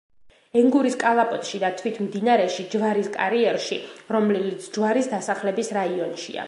[0.61, 3.79] ენგურის კალაპოტში და თვით მდინარეში ჯვარის კარიერში,
[4.17, 6.39] რომელიც ჯვარის დასახლების რაიონშია.